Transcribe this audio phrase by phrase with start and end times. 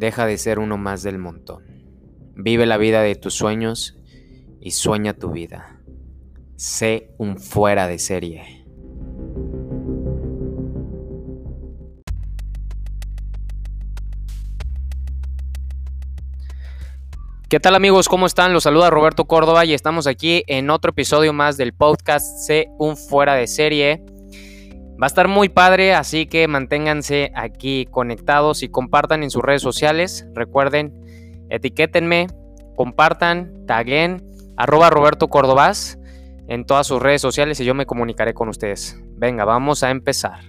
[0.00, 1.62] Deja de ser uno más del montón.
[2.34, 3.98] Vive la vida de tus sueños
[4.58, 5.78] y sueña tu vida.
[6.56, 8.64] Sé un fuera de serie.
[17.50, 18.08] ¿Qué tal amigos?
[18.08, 18.54] ¿Cómo están?
[18.54, 22.96] Los saluda Roberto Córdoba y estamos aquí en otro episodio más del podcast Sé un
[22.96, 24.02] fuera de serie.
[25.00, 29.62] Va a estar muy padre, así que manténganse aquí conectados y compartan en sus redes
[29.62, 30.28] sociales.
[30.34, 30.92] Recuerden,
[31.48, 32.26] etiquétenme,
[32.76, 34.22] compartan, taguen,
[34.58, 35.30] arroba Roberto
[36.48, 39.00] en todas sus redes sociales y yo me comunicaré con ustedes.
[39.16, 40.40] Venga, vamos a empezar.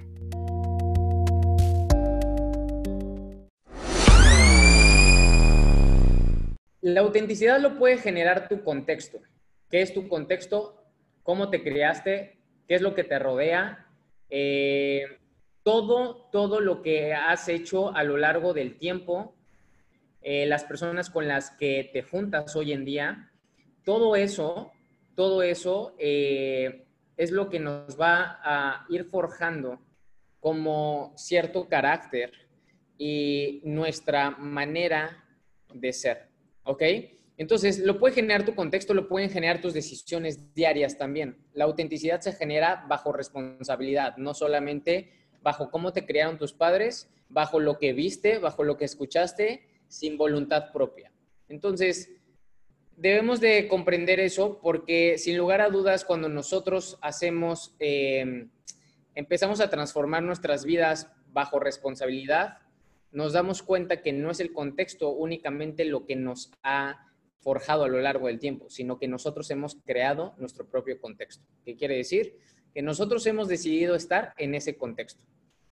[6.81, 9.19] La autenticidad lo puede generar tu contexto.
[9.69, 10.83] ¿Qué es tu contexto?
[11.23, 12.37] ¿Cómo te creaste?
[12.67, 13.87] ¿Qué es lo que te rodea?
[14.33, 15.03] Eh,
[15.61, 19.35] todo, todo lo que has hecho a lo largo del tiempo,
[20.21, 23.31] eh, las personas con las que te juntas hoy en día,
[23.83, 24.71] todo eso,
[25.15, 26.85] todo eso eh,
[27.17, 29.79] es lo que nos va a ir forjando
[30.39, 32.31] como cierto carácter
[32.97, 35.25] y nuestra manera
[35.73, 36.29] de ser.
[36.63, 36.83] ¿Ok?
[37.41, 41.43] Entonces, lo puede generar tu contexto, lo pueden generar tus decisiones diarias también.
[41.53, 45.11] La autenticidad se genera bajo responsabilidad, no solamente
[45.41, 50.19] bajo cómo te criaron tus padres, bajo lo que viste, bajo lo que escuchaste, sin
[50.19, 51.11] voluntad propia.
[51.49, 52.11] Entonces,
[52.95, 58.49] debemos de comprender eso porque sin lugar a dudas, cuando nosotros hacemos, eh,
[59.15, 62.59] empezamos a transformar nuestras vidas bajo responsabilidad,
[63.11, 67.07] nos damos cuenta que no es el contexto únicamente lo que nos ha
[67.41, 71.43] forjado a lo largo del tiempo, sino que nosotros hemos creado nuestro propio contexto.
[71.65, 72.37] ¿Qué quiere decir?
[72.73, 75.21] Que nosotros hemos decidido estar en ese contexto.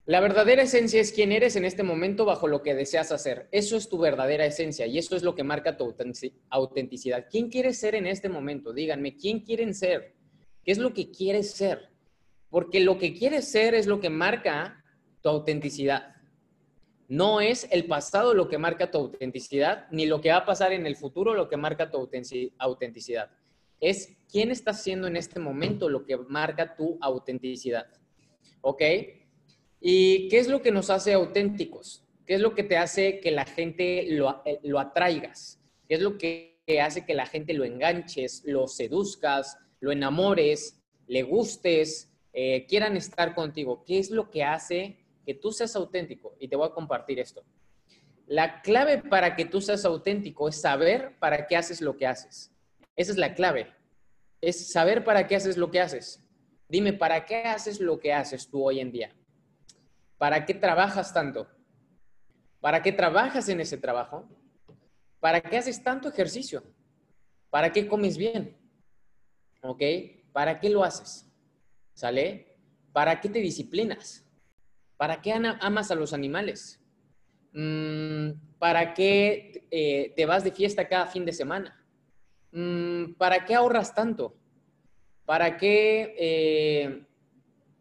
[0.07, 3.48] La verdadera esencia es quién eres en este momento bajo lo que deseas hacer.
[3.53, 5.95] Eso es tu verdadera esencia y eso es lo que marca tu
[6.51, 7.27] autenticidad.
[7.31, 8.75] ¿Quién quieres ser en este momento?
[8.75, 10.14] Díganme, ¿quién quieren ser?
[10.63, 11.89] ¿Qué es lo que quieres ser?
[12.51, 14.85] Porque lo que quieres ser es lo que marca
[15.23, 16.14] tu autenticidad.
[17.09, 20.73] No es el pasado lo que marca tu autenticidad, ni lo que va a pasar
[20.73, 22.09] en el futuro lo que marca tu
[22.59, 23.31] autenticidad.
[23.81, 27.87] Es quién estás siendo en este momento lo que marca tu autenticidad.
[28.63, 28.83] ¿Ok?
[29.81, 32.05] ¿Y qué es lo que nos hace auténticos?
[32.27, 35.61] ¿Qué es lo que te hace que la gente lo, eh, atraigas?
[35.87, 41.23] ¿Qué es lo que hace que la gente lo enganches, lo seduzcas, lo enamores, le
[41.23, 43.85] gustes, eh, quieran estar contigo?
[43.85, 47.42] ¿Qué es lo que hace que tú seas auténtico y te voy a compartir esto.
[48.27, 52.52] La clave para que tú seas auténtico es saber para qué haces lo que haces.
[52.96, 53.73] Esa es la clave.
[54.40, 56.23] Es saber para qué haces lo que haces.
[56.68, 59.14] Dime, ¿para qué haces lo que haces tú hoy en día?
[60.17, 61.48] ¿Para qué trabajas tanto?
[62.61, 64.27] ¿Para qué trabajas en ese trabajo?
[65.20, 66.63] ¿Para qué haces tanto ejercicio?
[67.51, 68.57] ¿Para qué comes bien?
[69.63, 69.83] ¿Ok?
[70.33, 71.30] ¿Para qué lo haces?
[71.92, 72.58] ¿Sale?
[72.92, 74.23] ¿Para qué te disciplinas?
[74.97, 76.81] ¿Para qué amas a los animales?
[77.53, 81.85] Mm, ¿Para qué eh, te vas de fiesta cada fin de semana?
[82.53, 84.37] Mm, ¿Para qué ahorras tanto?
[85.25, 87.07] ¿Para qué eh,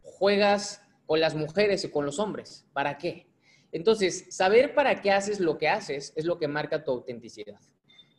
[0.02, 2.66] juegas con las mujeres y con los hombres?
[2.72, 3.26] ¿Para qué?
[3.70, 7.60] Entonces, saber para qué haces lo que haces es lo que marca tu autenticidad.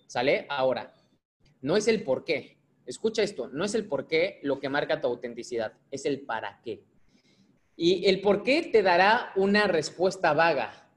[0.07, 0.45] ¿Sale?
[0.49, 0.93] Ahora,
[1.61, 2.57] no es el por qué.
[2.85, 6.61] Escucha esto, no es el por qué lo que marca tu autenticidad, es el para
[6.63, 6.83] qué.
[7.75, 10.89] Y el por qué te dará una respuesta vaga.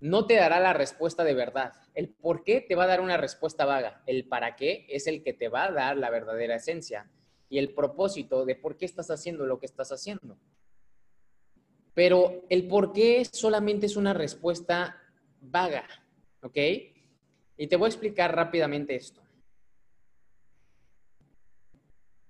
[0.00, 1.72] No te dará la respuesta de verdad.
[1.94, 4.02] El por qué te va a dar una respuesta vaga.
[4.06, 7.10] El para qué es el que te va a dar la verdadera esencia.
[7.48, 10.38] Y el propósito de por qué estás haciendo lo que estás haciendo.
[11.94, 14.96] Pero el por qué solamente es una respuesta
[15.40, 15.84] vaga.
[16.42, 16.56] ¿Ok?
[17.56, 19.21] Y te voy a explicar rápidamente esto.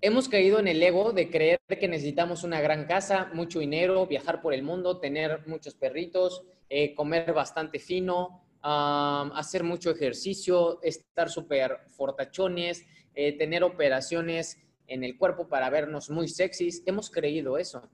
[0.05, 4.43] Hemos caído en el ego de creer que necesitamos una gran casa, mucho dinero, viajar
[4.43, 11.83] por el mundo, tener muchos perritos, eh, comer bastante fino, hacer mucho ejercicio, estar súper
[11.91, 12.85] fortachones,
[13.15, 16.83] eh, tener operaciones en el cuerpo para vernos muy sexys.
[16.85, 17.89] Hemos creído eso.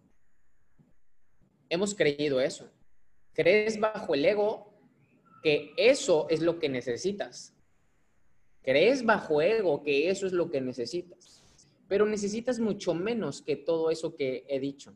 [1.69, 2.71] Hemos creído eso.
[3.35, 4.73] Crees bajo el ego
[5.43, 7.55] que eso es lo que necesitas.
[8.63, 11.38] Crees bajo ego que eso es lo que necesitas
[11.89, 14.95] pero necesitas mucho menos que todo eso que he dicho.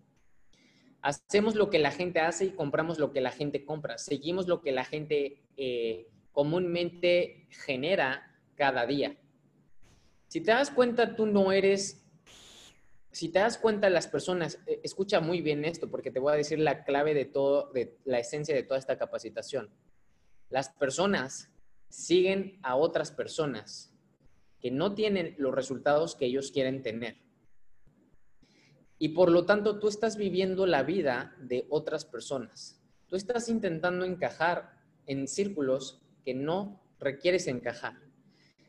[1.01, 3.99] Hacemos lo que la gente hace y compramos lo que la gente compra.
[3.99, 9.17] Seguimos lo que la gente eh, comúnmente genera cada día.
[10.29, 12.05] Si te das cuenta, tú no eres,
[13.11, 16.37] si te das cuenta las personas, eh, escucha muy bien esto porque te voy a
[16.37, 19.71] decir la clave de todo, de la esencia de toda esta capacitación.
[20.51, 21.51] Las personas
[21.89, 23.92] siguen a otras personas
[24.63, 27.17] que no tienen los resultados que ellos quieren tener.
[28.99, 32.81] Y por lo tanto, tú estás viviendo la vida de otras personas.
[33.09, 37.99] Tú estás intentando encajar en círculos que no requieres encajar.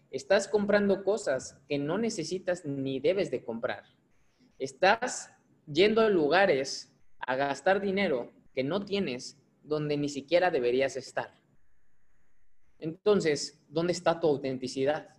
[0.10, 3.84] Estás comprando cosas que no necesitas ni debes de comprar.
[4.58, 5.32] Estás
[5.72, 11.34] yendo a lugares a gastar dinero que no tienes donde ni siquiera deberías estar.
[12.80, 15.10] Entonces, ¿dónde está tu autenticidad?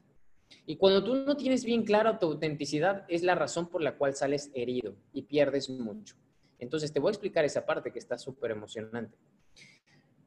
[0.66, 4.14] Y cuando tú no tienes bien clara tu autenticidad, es la razón por la cual
[4.14, 6.16] sales herido y pierdes mucho.
[6.58, 9.16] Entonces, te voy a explicar esa parte que está súper emocionante.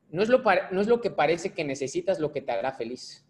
[0.10, 3.26] No es, lo, no es lo que parece que necesitas lo que te hará feliz.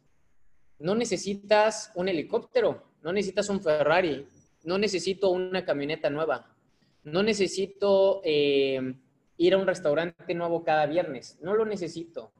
[0.79, 4.27] No necesitas un helicóptero, no necesitas un Ferrari,
[4.63, 6.55] no necesito una camioneta nueva,
[7.03, 8.95] no necesito eh,
[9.37, 12.31] ir a un restaurante nuevo cada viernes, no lo necesito,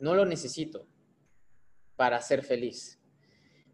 [0.00, 0.86] no lo necesito
[1.96, 3.00] para ser feliz.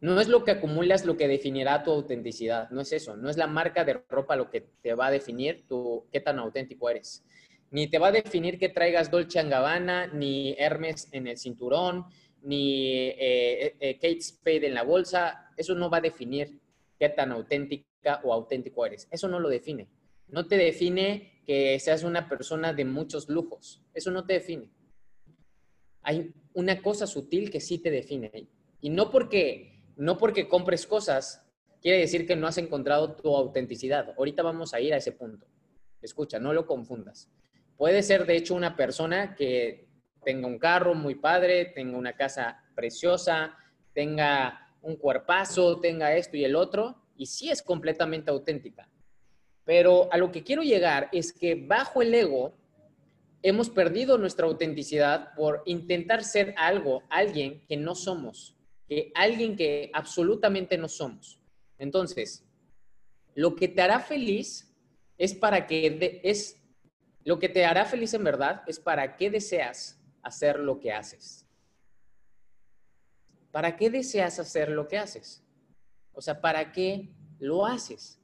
[0.00, 3.37] No es lo que acumulas lo que definirá tu autenticidad, no es eso, no es
[3.37, 5.67] la marca de ropa lo que te va a definir
[6.11, 7.23] qué tan auténtico eres.
[7.70, 12.06] Ni te va a definir que traigas Dolce Gabbana, ni Hermes en el cinturón,
[12.43, 15.52] ni eh, eh, Kate Spade en la bolsa.
[15.56, 16.58] Eso no va a definir
[16.99, 19.06] qué tan auténtica o auténtico eres.
[19.11, 19.88] Eso no lo define.
[20.29, 23.82] No te define que seas una persona de muchos lujos.
[23.94, 24.70] Eso no te define.
[26.02, 28.49] Hay una cosa sutil que sí te define.
[28.81, 29.69] Y no porque,
[30.00, 31.47] no porque compres cosas
[31.82, 34.14] quiere decir que no has encontrado tu autenticidad.
[34.17, 35.47] Ahorita vamos a ir a ese punto.
[36.00, 37.31] Escucha, no lo confundas.
[37.76, 39.88] Puede ser, de hecho, una persona que
[40.25, 43.55] tenga un carro muy padre, tenga una casa preciosa,
[43.93, 48.88] tenga un cuerpazo, tenga esto y el otro, y sí es completamente auténtica.
[49.67, 52.55] Pero a lo que quiero llegar es que bajo el ego
[53.43, 58.56] hemos perdido nuestra autenticidad por intentar ser algo, alguien que no somos,
[58.90, 61.38] que alguien que absolutamente no somos.
[61.78, 62.44] Entonces,
[63.37, 64.75] lo que te hará feliz
[65.16, 66.60] es para que es
[67.25, 71.46] lo que te hará feliz en verdad es para qué deseas hacer lo que haces.
[73.52, 75.44] ¿Para qué deseas hacer lo que haces?
[76.12, 78.20] O sea, ¿para qué lo haces?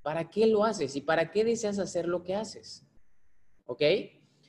[0.00, 0.94] ¿Para qué lo haces?
[0.94, 2.86] ¿Y para qué deseas hacer lo que haces?
[3.66, 3.82] ¿Ok?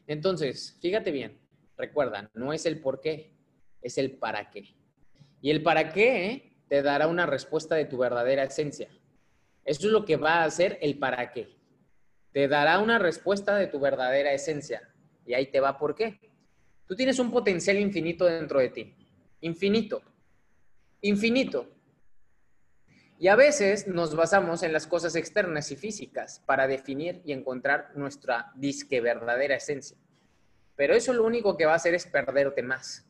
[0.05, 1.41] Entonces, fíjate bien,
[1.75, 3.33] recuerda, no es el por qué,
[3.81, 4.82] es el para qué.
[5.43, 8.89] Y el para qué te dará una respuesta de tu verdadera esencia.
[9.63, 11.61] Eso es lo que va a hacer el para qué
[12.33, 14.81] te dará una respuesta de tu verdadera esencia.
[15.25, 16.19] Y ahí te va por qué.
[16.87, 18.95] Tú tienes un potencial infinito dentro de ti.
[19.41, 20.01] Infinito.
[21.01, 21.69] Infinito.
[23.19, 27.91] Y a veces nos basamos en las cosas externas y físicas para definir y encontrar
[27.95, 29.95] nuestra disque verdadera esencia.
[30.75, 33.07] Pero eso lo único que va a hacer es perderte más.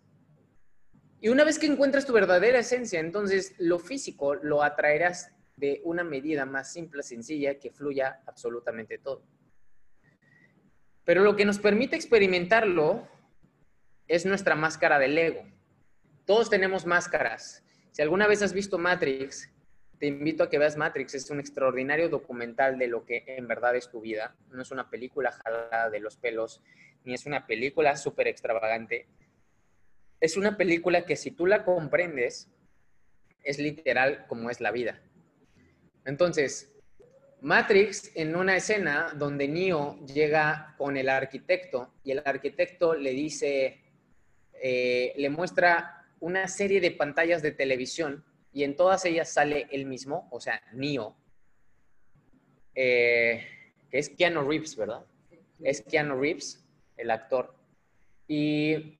[1.23, 6.03] Y una vez que encuentres tu verdadera esencia, entonces lo físico lo atraerás de una
[6.03, 9.23] medida más simple, sencilla, que fluya absolutamente todo.
[11.05, 13.07] Pero lo que nos permite experimentarlo
[14.05, 15.45] es nuestra máscara del ego.
[16.25, 17.63] Todos tenemos máscaras.
[17.93, 19.49] Si alguna vez has visto Matrix,
[19.99, 21.15] te invito a que veas Matrix.
[21.15, 24.35] Es un extraordinario documental de lo que en verdad es tu vida.
[24.51, 26.61] No es una película jalada de los pelos,
[27.05, 29.07] ni es una película súper extravagante.
[30.23, 32.47] Es una película que si tú la comprendes,
[33.43, 35.01] es literal como es la vida.
[36.05, 36.73] Entonces,
[37.41, 43.81] Matrix, en una escena donde Neo llega con el arquitecto y el arquitecto le dice,
[44.61, 49.85] eh, le muestra una serie de pantallas de televisión y en todas ellas sale el
[49.85, 51.17] mismo, o sea, Neo,
[52.73, 53.45] eh,
[53.91, 55.05] que es Keanu Reeves, ¿verdad?
[55.61, 56.65] Es Keanu Reeves,
[56.95, 57.53] el actor.
[58.25, 58.99] Y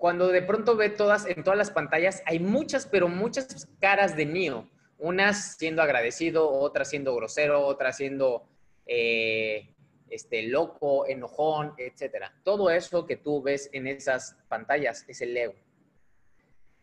[0.00, 4.26] cuando de pronto ve todas, en todas las pantallas, hay muchas, pero muchas caras de
[4.26, 4.66] Neo
[5.00, 8.46] unas siendo agradecido, otras siendo grosero, otras siendo
[8.86, 9.74] eh,
[10.08, 12.26] este, loco, enojón, etc.
[12.44, 15.54] Todo eso que tú ves en esas pantallas es el ego.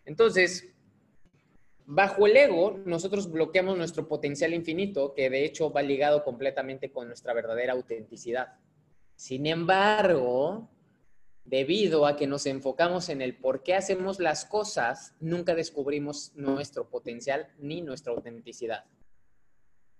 [0.05, 0.74] Entonces,
[1.86, 7.07] bajo el ego, nosotros bloqueamos nuestro potencial infinito, que de hecho va ligado completamente con
[7.07, 8.55] nuestra verdadera autenticidad.
[9.15, 10.69] Sin embargo,
[11.48, 16.89] debido a que nos enfocamos en el por qué hacemos las cosas, nunca descubrimos nuestro
[16.89, 18.84] potencial ni nuestra autenticidad.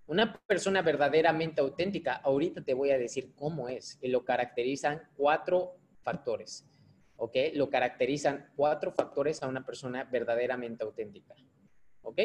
[0.08, 5.78] Una persona verdaderamente auténtica, ahorita te voy a decir cómo es, y lo caracterizan cuatro
[6.02, 6.66] factores,
[7.16, 7.36] ¿ok?
[7.54, 11.34] Lo caracterizan cuatro factores a una persona verdaderamente auténtica,
[12.02, 12.20] ¿ok?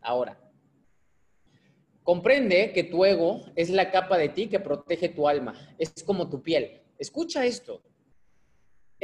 [0.00, 0.38] Ahora,
[2.02, 6.30] comprende que tu ego es la capa de ti que protege tu alma, es como
[6.30, 6.82] tu piel.
[6.98, 7.82] Escucha esto,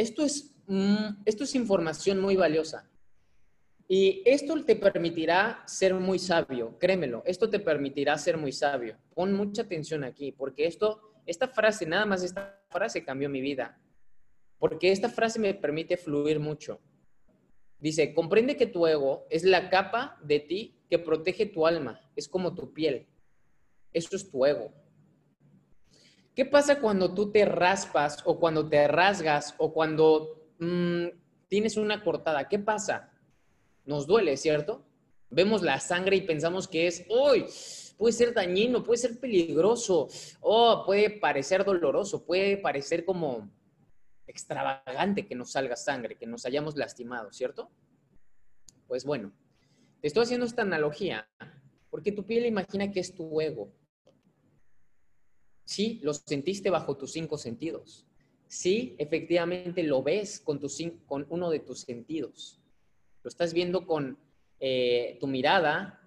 [0.00, 2.88] esto es, mm, esto es información muy valiosa.
[3.86, 8.96] Y esto te permitirá ser muy sabio, créemelo, esto te permitirá ser muy sabio.
[9.14, 13.78] Pon mucha atención aquí, porque esto, esta frase, nada más esta frase cambió mi vida,
[14.58, 16.80] porque esta frase me permite fluir mucho.
[17.78, 22.28] Dice, comprende que tu ego es la capa de ti que protege tu alma, es
[22.28, 23.06] como tu piel.
[23.92, 24.72] Eso es tu ego.
[26.40, 31.08] ¿Qué pasa cuando tú te raspas o cuando te rasgas o cuando mm,
[31.48, 32.48] tienes una cortada?
[32.48, 33.12] ¿Qué pasa?
[33.84, 34.82] nos duele, ¿cierto?
[35.28, 37.44] Vemos la sangre y pensamos que es, uy,
[37.98, 40.08] puede ser dañino, puede ser peligroso,
[40.40, 43.50] o puede parecer doloroso, puede parecer como
[44.26, 47.70] extravagante que nos salga sangre, que nos hayamos lastimado, ¿cierto?
[48.88, 49.30] Pues bueno,
[50.00, 51.28] te estoy haciendo esta analogía
[51.90, 53.70] porque tu piel imagina que es tu ego.
[55.70, 58.04] Sí, lo sentiste bajo tus cinco sentidos.
[58.48, 60.58] Sí, efectivamente lo ves con,
[61.06, 62.60] con uno de tus sentidos.
[63.22, 64.18] Lo estás viendo con
[64.58, 66.00] eh, tu mirada,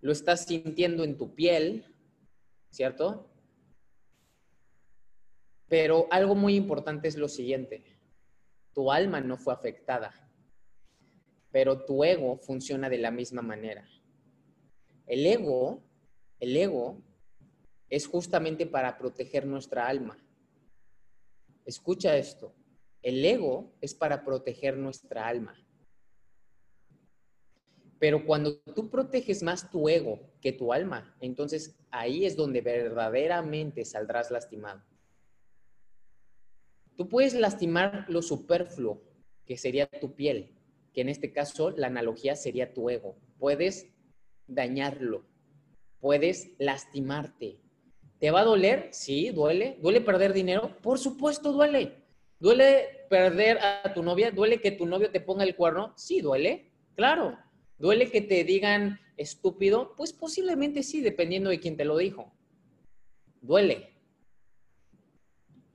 [0.00, 1.84] lo estás sintiendo en tu piel,
[2.70, 3.28] ¿cierto?
[5.68, 7.84] Pero algo muy importante es lo siguiente.
[8.72, 10.14] Tu alma no fue afectada,
[11.52, 13.86] pero tu ego funciona de la misma manera.
[15.06, 15.82] El ego,
[16.40, 17.02] el ego
[17.94, 20.18] es justamente para proteger nuestra alma.
[21.64, 22.52] Escucha esto.
[23.02, 25.54] El ego es para proteger nuestra alma.
[28.00, 33.84] Pero cuando tú proteges más tu ego que tu alma, entonces ahí es donde verdaderamente
[33.84, 34.82] saldrás lastimado.
[36.96, 39.04] Tú puedes lastimar lo superfluo,
[39.46, 40.58] que sería tu piel,
[40.92, 43.16] que en este caso la analogía sería tu ego.
[43.38, 43.86] Puedes
[44.48, 45.24] dañarlo,
[46.00, 47.63] puedes lastimarte.
[48.24, 48.88] ¿Te va a doler?
[48.90, 49.76] Sí, duele.
[49.82, 50.74] ¿Duele perder dinero?
[50.80, 51.92] Por supuesto, duele.
[52.40, 54.30] ¿Duele perder a tu novia?
[54.30, 55.92] ¿Duele que tu novio te ponga el cuerno?
[55.94, 56.72] Sí, duele.
[56.94, 57.36] Claro.
[57.76, 59.94] ¿Duele que te digan estúpido?
[59.94, 62.32] Pues posiblemente sí, dependiendo de quién te lo dijo.
[63.42, 63.90] Duele.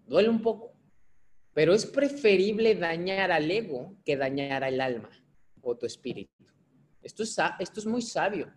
[0.08, 0.74] Duele un poco.
[1.54, 5.12] Pero es preferible dañar al ego que dañar al alma
[5.62, 6.34] o tu espíritu.
[7.04, 8.52] Esto es, esto es muy sabio.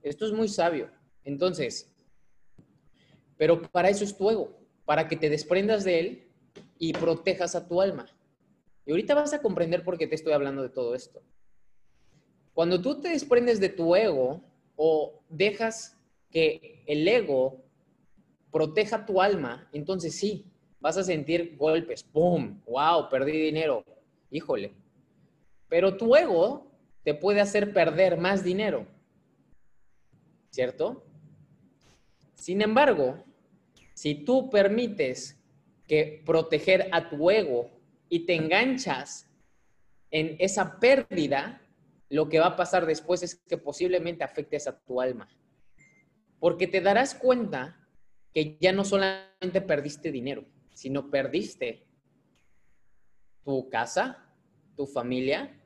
[0.00, 0.90] Esto es muy sabio.
[1.22, 1.93] Entonces,
[3.36, 6.28] pero para eso es tu ego, para que te desprendas de él
[6.78, 8.06] y protejas a tu alma.
[8.86, 11.22] Y ahorita vas a comprender por qué te estoy hablando de todo esto.
[12.52, 14.42] Cuando tú te desprendes de tu ego
[14.76, 15.98] o dejas
[16.30, 17.64] que el ego
[18.52, 20.46] proteja tu alma, entonces sí,
[20.80, 22.60] vas a sentir golpes, ¡pum!
[22.66, 23.08] ¡Wow!
[23.08, 23.84] Perdí dinero.
[24.30, 24.72] Híjole.
[25.68, 26.70] Pero tu ego
[27.02, 28.86] te puede hacer perder más dinero.
[30.50, 31.04] ¿Cierto?
[32.44, 33.24] Sin embargo,
[33.94, 35.42] si tú permites
[35.88, 37.70] que proteger a tu ego
[38.10, 39.30] y te enganchas
[40.10, 41.62] en esa pérdida,
[42.10, 45.26] lo que va a pasar después es que posiblemente afectes a tu alma.
[46.38, 47.80] Porque te darás cuenta
[48.34, 51.86] que ya no solamente perdiste dinero, sino perdiste
[53.42, 54.22] tu casa,
[54.76, 55.58] tu familia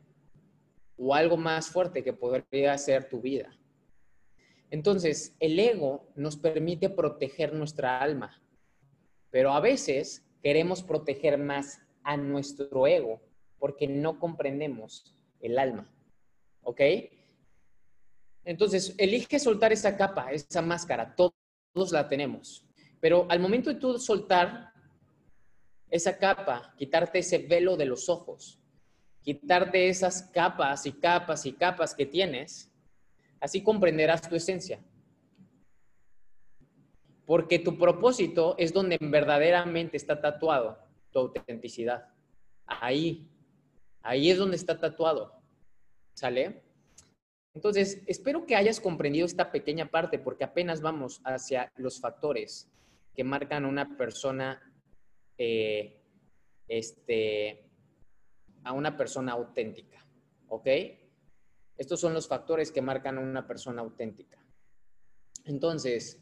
[0.96, 3.57] o algo más fuerte que podría ser tu vida.
[4.70, 8.42] Entonces, el ego nos permite proteger nuestra alma,
[9.30, 13.20] pero a veces queremos proteger más a nuestro ego
[13.58, 15.90] porque no comprendemos el alma.
[16.68, 16.80] ¿ok?
[18.44, 22.66] Entonces, elige soltar esa capa, esa máscara, todos la tenemos.
[23.00, 24.72] Pero al momento de tú soltar
[25.90, 28.60] esa capa, quitarte ese velo de los ojos,
[29.22, 32.70] quitarte esas capas y capas y capas que tienes,
[33.40, 34.80] así comprenderás tu esencia.
[37.26, 40.78] Porque tu propósito es donde verdaderamente está tatuado
[41.10, 42.08] tu autenticidad.
[42.66, 43.28] Ahí,
[44.02, 45.42] ahí es donde está tatuado.
[46.14, 46.62] ¿Sale?
[47.54, 52.70] Entonces, espero que hayas comprendido esta pequeña parte porque apenas vamos hacia los factores
[53.14, 54.62] que marcan a una persona,
[55.36, 56.00] eh,
[56.68, 57.68] este,
[58.64, 60.06] a una persona auténtica.
[60.48, 60.66] ¿Ok?
[61.78, 64.36] Estos son los factores que marcan a una persona auténtica.
[65.44, 66.20] Entonces,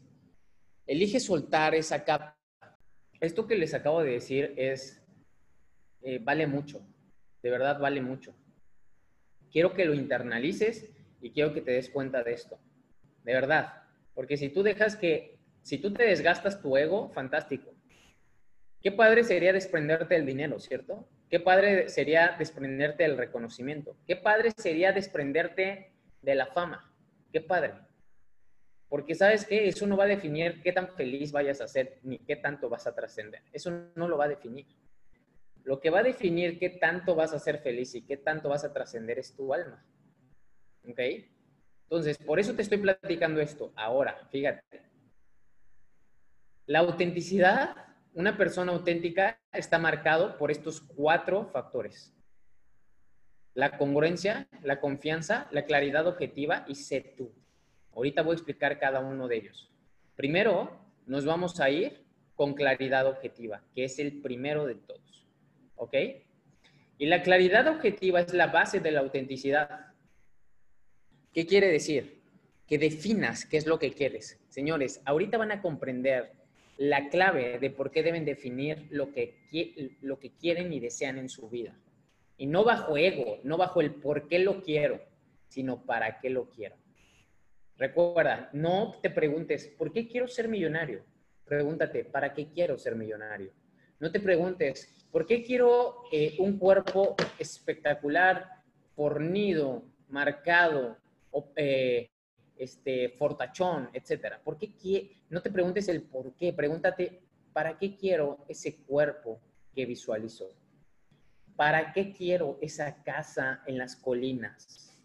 [0.85, 2.37] elige soltar esa capa.
[3.19, 5.01] Esto que les acabo de decir es,
[6.01, 6.85] eh, vale mucho,
[7.41, 8.35] de verdad vale mucho.
[9.51, 12.59] Quiero que lo internalices y quiero que te des cuenta de esto.
[13.23, 13.83] De verdad.
[14.13, 17.73] Porque si tú dejas que, si tú te desgastas tu ego, fantástico.
[18.81, 21.09] Qué padre sería desprenderte del dinero, ¿cierto?
[21.29, 23.97] Qué padre sería desprenderte del reconocimiento.
[24.05, 25.91] Qué padre sería desprenderte
[26.21, 26.93] de la fama.
[27.31, 27.73] Qué padre.
[28.87, 32.19] Porque sabes qué, eso no va a definir qué tan feliz vayas a ser ni
[32.19, 33.41] qué tanto vas a trascender.
[33.51, 34.65] Eso no lo va a definir.
[35.65, 38.63] lo que va a definir qué tanto vas a ser feliz y qué tanto vas
[38.63, 39.85] a trascender es tu alma.
[40.87, 40.99] ¿Ok?
[41.83, 43.73] Entonces, por eso te estoy platicando esto.
[43.75, 44.81] Ahora, fíjate.
[46.67, 47.86] La autenticidad,
[48.17, 52.15] una persona auténtica está marcado por estos cuatro factores.
[53.53, 57.31] La congruencia, la confianza, la claridad objetiva y sé tú.
[57.93, 59.71] Ahorita voy a explicar cada uno de ellos.
[60.15, 65.27] Primero, nos vamos a ir con claridad objetiva, que es el primero de todos.
[65.75, 65.93] ¿Ok?
[66.97, 69.93] Y la claridad objetiva es la base de la autenticidad.
[71.31, 72.23] ¿Qué quiere decir?
[72.65, 74.39] Que definas qué es lo que quieres.
[74.49, 76.36] Señores, ahorita van a comprender
[76.77, 81.29] la clave de por qué deben definir lo que, lo que quieren y desean en
[81.29, 81.75] su vida.
[82.37, 85.01] Y no bajo ego, no bajo el por qué lo quiero,
[85.47, 86.75] sino para qué lo quiero.
[87.77, 91.03] Recuerda, no te preguntes, ¿por qué quiero ser millonario?
[91.45, 93.51] Pregúntate, ¿para qué quiero ser millonario?
[93.99, 98.47] No te preguntes, ¿por qué quiero eh, un cuerpo espectacular,
[98.95, 100.97] fornido, marcado,
[101.55, 102.09] eh,
[102.57, 104.41] este, fortachón, etcétera.
[104.43, 107.21] ¿Por qué no te preguntes el por qué, pregúntate,
[107.53, 109.39] ¿para qué quiero ese cuerpo
[109.73, 110.49] que visualizo?
[111.55, 114.95] ¿Para qué quiero esa casa en las colinas?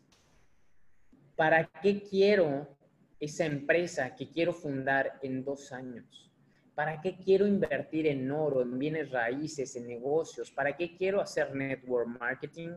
[1.36, 2.76] ¿Para qué quiero
[3.18, 6.30] esa empresa que quiero fundar en dos años?
[6.74, 10.50] ¿Para qué quiero invertir en oro, en bienes raíces, en negocios?
[10.50, 12.70] ¿Para qué quiero hacer network marketing?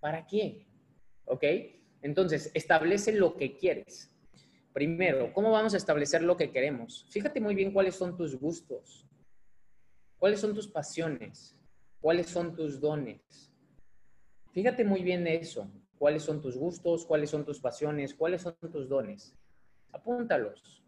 [0.00, 0.66] ¿Para qué?
[1.24, 1.44] ¿Ok?
[2.04, 4.14] Entonces, establece lo que quieres.
[4.74, 7.06] Primero, ¿cómo vamos a establecer lo que queremos?
[7.08, 9.06] Fíjate muy bien cuáles son tus gustos,
[10.18, 11.56] cuáles son tus pasiones,
[12.02, 13.50] cuáles son tus dones.
[14.52, 18.86] Fíjate muy bien eso, cuáles son tus gustos, cuáles son tus pasiones, cuáles son tus
[18.86, 19.34] dones.
[19.90, 20.84] Apúntalos.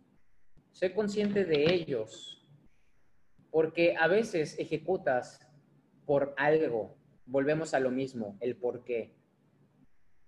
[0.70, 2.46] Sé consciente de ellos,
[3.50, 5.40] porque a veces ejecutas
[6.04, 6.94] por algo.
[7.24, 9.15] Volvemos a lo mismo, el por qué.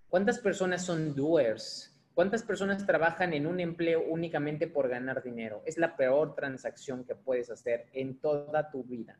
[0.09, 1.95] ¿Cuántas personas son doers?
[2.15, 5.61] ¿Cuántas personas trabajan en un empleo únicamente por ganar dinero?
[5.65, 9.19] Es la peor transacción que puedes hacer en toda tu vida.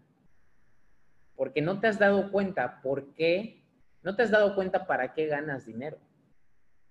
[1.35, 3.63] Porque no te has dado cuenta por qué,
[4.01, 5.99] no te has dado cuenta para qué ganas dinero.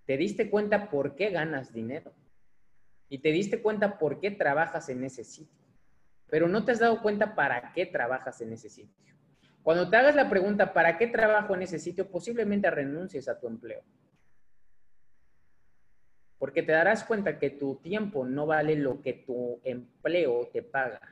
[0.06, 2.12] Te diste cuenta por qué ganas dinero.
[3.08, 5.66] Y te diste cuenta por qué trabajas en ese sitio.
[6.30, 9.14] Pero no te has dado cuenta para qué trabajas en ese sitio.
[9.68, 12.10] Cuando te hagas la pregunta, ¿para qué trabajo en ese sitio?
[12.10, 13.82] Posiblemente renuncies a tu empleo.
[16.38, 21.02] Porque te darás cuenta que tu tiempo no vale lo que tu empleo te paga.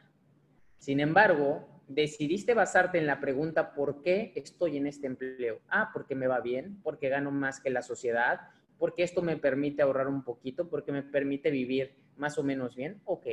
[0.79, 5.61] Sin embargo, decidiste basarte en la pregunta, ¿por qué estoy en este empleo?
[5.69, 8.41] Ah, porque me va bien, porque gano más que la sociedad,
[8.79, 13.03] porque esto me permite ahorrar un poquito, porque me permite vivir más o menos bien.
[13.05, 13.27] Ok.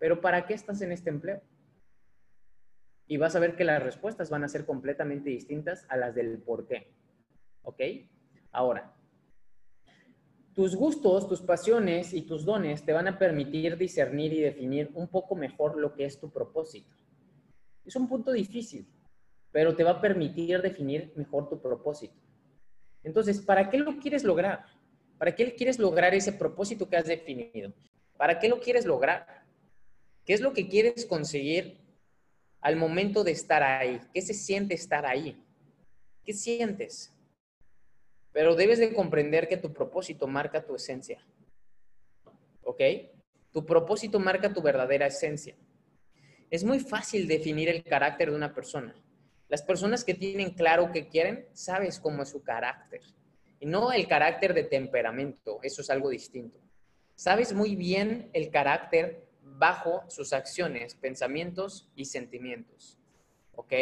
[0.00, 1.40] Pero ¿para qué estás en este empleo?
[3.08, 6.38] Y vas a ver que las respuestas van a ser completamente distintas a las del
[6.38, 6.92] por qué.
[7.62, 7.80] ¿Ok?
[8.52, 8.94] Ahora,
[10.54, 15.08] tus gustos, tus pasiones y tus dones te van a permitir discernir y definir un
[15.08, 16.94] poco mejor lo que es tu propósito.
[17.84, 18.88] Es un punto difícil,
[19.52, 22.14] pero te va a permitir definir mejor tu propósito.
[23.04, 24.64] Entonces, ¿para qué lo quieres lograr?
[25.18, 27.72] ¿Para qué quieres lograr ese propósito que has definido?
[28.16, 29.44] ¿Para qué lo quieres lograr?
[30.24, 31.85] ¿Qué es lo que quieres conseguir
[32.66, 34.00] al momento de estar ahí?
[34.12, 35.40] ¿Qué se siente estar ahí?
[36.24, 37.14] ¿Qué sientes?
[38.32, 41.24] Pero debes de comprender que tu propósito marca tu esencia.
[42.64, 42.80] ¿Ok?
[43.52, 45.54] Tu propósito marca tu verdadera esencia.
[46.50, 49.00] Es muy fácil definir el carácter de una persona.
[49.46, 53.02] Las personas que tienen claro qué quieren, sabes cómo es su carácter.
[53.60, 56.58] Y no el carácter de temperamento, eso es algo distinto.
[57.14, 62.98] Sabes muy bien el carácter bajo sus acciones, pensamientos y sentimientos.
[63.54, 63.72] ¿Ok?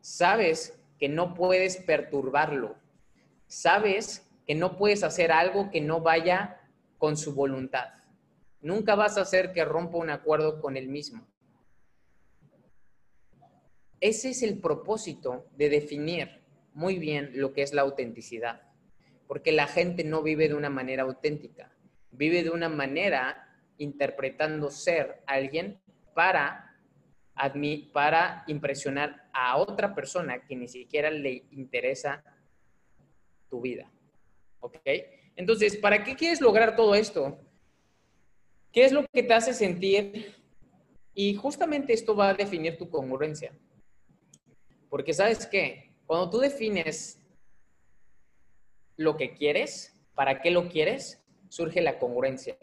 [0.00, 2.76] Sabes que no puedes perturbarlo.
[3.46, 6.60] Sabes que no puedes hacer algo que no vaya
[6.98, 7.88] con su voluntad.
[8.60, 11.26] Nunca vas a hacer que rompa un acuerdo con él mismo.
[14.00, 18.62] Ese es el propósito de definir muy bien lo que es la autenticidad.
[19.26, 21.72] Porque la gente no vive de una manera auténtica,
[22.10, 23.47] vive de una manera
[23.78, 25.80] interpretando ser alguien
[26.14, 26.76] para,
[27.92, 32.22] para impresionar a otra persona que ni siquiera le interesa
[33.48, 33.90] tu vida.
[34.60, 34.76] ¿Ok?
[35.36, 37.38] Entonces, ¿para qué quieres lograr todo esto?
[38.72, 40.34] ¿Qué es lo que te hace sentir?
[41.14, 43.52] Y justamente esto va a definir tu congruencia.
[44.88, 47.20] Porque sabes qué, cuando tú defines
[48.96, 52.56] lo que quieres, para qué lo quieres, surge la congruencia.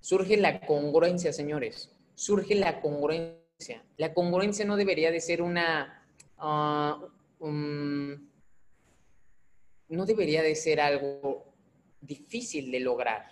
[0.00, 1.94] Surge la congruencia, señores.
[2.14, 3.84] Surge la congruencia.
[3.96, 6.06] La congruencia no debería de ser una...
[6.38, 7.06] Ah,
[9.88, 11.52] no debería de ser algo
[12.00, 13.26] difícil de lograr,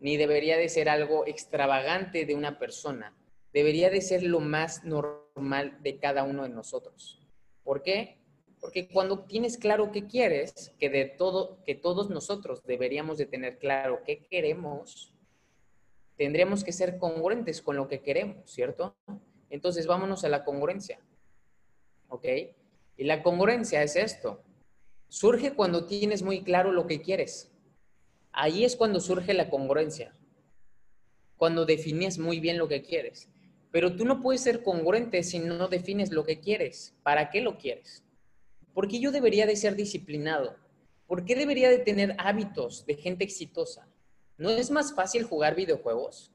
[0.00, 3.16] ni debería de ser algo extravagante de una persona.
[3.52, 7.20] Debería de ser lo más normal de cada uno de nosotros.
[7.62, 8.18] ¿Por qué?
[8.60, 13.58] Porque cuando tienes claro qué quieres, que de todo, que todos nosotros deberíamos de tener
[13.58, 15.12] claro qué queremos,
[16.18, 18.96] tendríamos que ser congruentes con lo que queremos, ¿cierto?
[19.48, 20.98] Entonces vámonos a la congruencia.
[22.08, 22.26] ¿Ok?
[22.96, 24.42] Y la congruencia es esto.
[25.08, 27.52] Surge cuando tienes muy claro lo que quieres.
[28.32, 30.14] Ahí es cuando surge la congruencia.
[31.36, 33.28] Cuando defines muy bien lo que quieres.
[33.70, 36.94] Pero tú no puedes ser congruente si no defines lo que quieres.
[37.04, 38.02] ¿Para qué lo quieres?
[38.74, 40.56] ¿Por qué yo debería de ser disciplinado?
[41.06, 43.88] ¿Por qué debería de tener hábitos de gente exitosa?
[44.38, 46.32] ¿No es más fácil jugar videojuegos?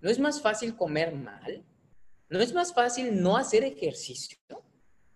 [0.00, 1.64] ¿No es más fácil comer mal?
[2.28, 4.38] ¿No es más fácil no hacer ejercicio?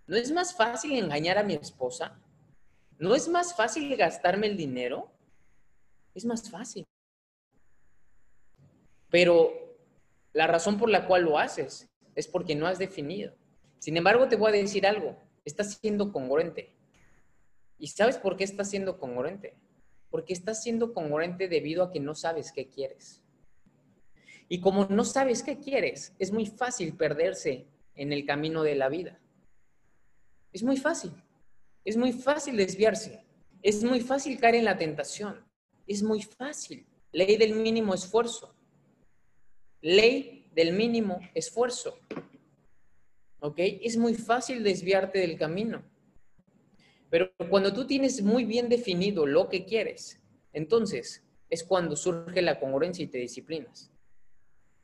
[0.07, 2.21] ¿No es más fácil engañar a mi esposa?
[2.99, 5.13] ¿No es más fácil gastarme el dinero?
[6.15, 6.85] Es más fácil.
[9.09, 9.53] Pero
[10.33, 13.35] la razón por la cual lo haces es porque no has definido.
[13.79, 15.17] Sin embargo, te voy a decir algo.
[15.45, 16.75] Estás siendo congruente.
[17.79, 19.55] ¿Y sabes por qué estás siendo congruente?
[20.17, 23.23] Porque estás siendo congruente debido a que no sabes qué quieres.
[24.49, 28.89] Y como no sabes qué quieres, es muy fácil perderse en el camino de la
[28.89, 29.21] vida.
[30.55, 31.13] Es muy fácil.
[31.85, 33.27] Es muy fácil desviarse.
[33.61, 35.45] Es muy fácil caer en la tentación.
[35.87, 36.87] Es muy fácil.
[37.13, 38.55] Ley del mínimo esfuerzo.
[39.83, 41.99] Ley del mínimo esfuerzo.
[43.41, 43.59] ¿Ok?
[43.59, 45.85] Es muy fácil desviarte del camino.
[47.11, 50.21] Pero cuando tú tienes muy bien definido lo que quieres,
[50.53, 53.91] entonces es cuando surge la congruencia y te disciplinas.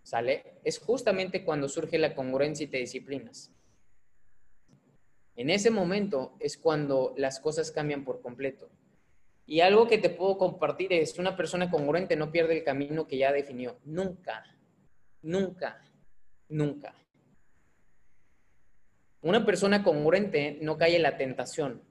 [0.02, 0.61] ¿Sale?
[0.64, 3.52] Es justamente cuando surge la congruencia y te disciplinas.
[5.37, 8.68] En ese momento es cuando las cosas cambian por completo.
[9.46, 13.18] Y algo que te puedo compartir es, una persona congruente no pierde el camino que
[13.18, 13.78] ya definió.
[13.85, 14.44] Nunca,
[15.22, 15.82] nunca,
[16.48, 16.94] nunca.
[19.22, 21.82] Una persona congruente no cae en la tentación.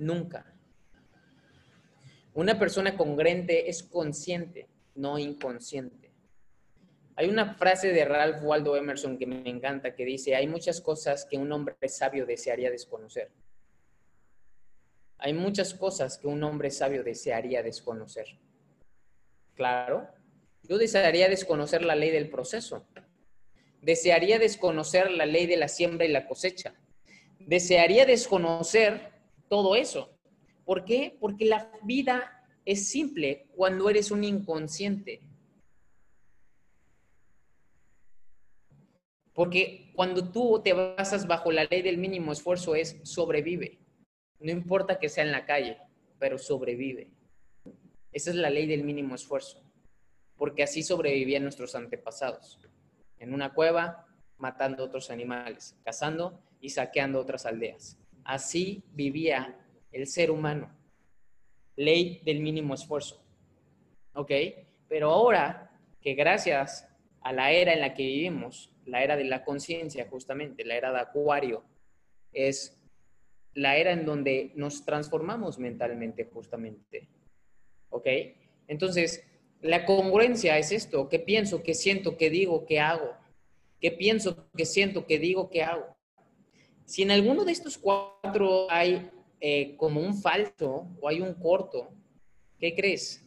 [0.00, 0.46] Nunca.
[2.32, 6.10] Una persona congruente es consciente, no inconsciente.
[7.16, 11.26] Hay una frase de Ralph Waldo Emerson que me encanta que dice, hay muchas cosas
[11.26, 13.30] que un hombre sabio desearía desconocer.
[15.18, 18.38] Hay muchas cosas que un hombre sabio desearía desconocer.
[19.54, 20.08] Claro,
[20.62, 22.86] yo desearía desconocer la ley del proceso.
[23.82, 26.72] Desearía desconocer la ley de la siembra y la cosecha.
[27.38, 29.19] Desearía desconocer
[29.50, 30.16] todo eso.
[30.64, 31.16] ¿Por qué?
[31.20, 35.20] Porque la vida es simple cuando eres un inconsciente.
[39.34, 43.80] Porque cuando tú te basas bajo la ley del mínimo esfuerzo es sobrevive.
[44.38, 45.78] No importa que sea en la calle,
[46.20, 47.10] pero sobrevive.
[48.12, 49.64] Esa es la ley del mínimo esfuerzo.
[50.36, 52.60] Porque así sobrevivían nuestros antepasados.
[53.18, 54.06] En una cueva,
[54.38, 57.98] matando otros animales, cazando y saqueando otras aldeas.
[58.30, 59.58] Así vivía
[59.90, 60.70] el ser humano.
[61.74, 63.20] Ley del mínimo esfuerzo.
[64.14, 64.30] ¿Ok?
[64.88, 66.88] Pero ahora que gracias
[67.22, 70.92] a la era en la que vivimos, la era de la conciencia justamente, la era
[70.92, 71.64] de Acuario,
[72.32, 72.80] es
[73.54, 77.08] la era en donde nos transformamos mentalmente justamente.
[77.88, 78.06] ¿Ok?
[78.68, 79.24] Entonces,
[79.60, 83.12] la congruencia es esto, ¿qué pienso, qué siento, qué digo, qué hago?
[83.80, 85.96] ¿Qué pienso, qué siento, qué digo, qué hago?
[86.90, 89.08] Si en alguno de estos cuatro hay
[89.40, 91.88] eh, como un falso o hay un corto,
[92.58, 93.24] ¿qué crees?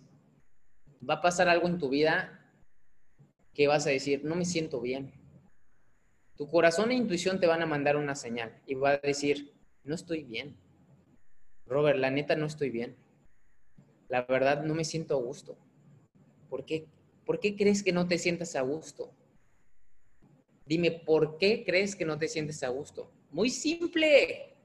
[1.10, 2.46] Va a pasar algo en tu vida
[3.54, 5.14] que vas a decir, no me siento bien.
[6.36, 9.54] Tu corazón e intuición te van a mandar una señal y va a decir,
[9.86, 10.58] no estoy bien.
[11.66, 12.98] Robert, la neta no estoy bien.
[14.10, 15.56] La verdad no me siento a gusto.
[16.50, 16.86] ¿Por qué?
[17.26, 19.14] ¿Por qué crees que no te sientas a gusto?
[20.66, 23.10] Dime, ¿por qué crees que no te sientes a gusto?
[23.34, 24.56] Muy simple,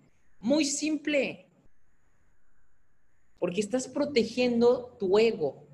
[0.40, 1.46] muy simple.
[3.38, 5.66] Porque estás protegiendo tu ego.